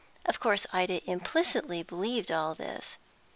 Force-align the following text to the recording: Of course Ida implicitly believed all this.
Of 0.25 0.39
course 0.39 0.65
Ida 0.73 1.07
implicitly 1.07 1.83
believed 1.83 2.31
all 2.31 2.55
this. 2.55 2.97